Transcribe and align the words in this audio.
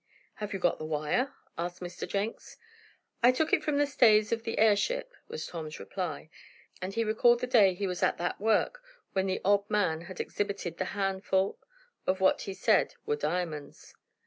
"Have 0.37 0.51
you 0.51 0.57
got 0.57 0.79
the 0.79 0.83
wire?" 0.83 1.35
asked 1.59 1.79
Mr. 1.79 2.07
Jenks. 2.07 2.57
"I 3.21 3.31
took 3.31 3.53
it 3.53 3.63
from 3.63 3.77
the 3.77 3.85
stays 3.85 4.31
of 4.31 4.41
the 4.41 4.57
airship," 4.57 5.13
was 5.27 5.45
Tom's 5.45 5.79
reply, 5.79 6.31
and 6.81 6.91
he 6.91 7.03
recalled 7.03 7.39
the 7.39 7.45
day 7.45 7.75
he 7.75 7.85
was 7.85 8.01
at 8.01 8.17
that 8.17 8.41
work, 8.41 8.81
when 9.13 9.27
the 9.27 9.41
odd 9.45 9.69
man 9.69 10.01
had 10.01 10.19
exhibited 10.19 10.79
the 10.79 10.85
handful 10.97 11.59
of 12.07 12.19
what 12.19 12.41
he 12.41 12.55
said 12.55 12.95
were 13.05 13.15
diamonds. 13.15 13.93